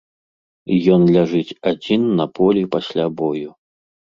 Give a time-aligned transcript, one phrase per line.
[0.75, 3.49] І ён ляжыць адзін на полі пасля бою.